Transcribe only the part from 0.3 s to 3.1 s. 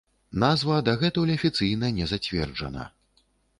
Назва дагэтуль афіцыйна не зацверджана.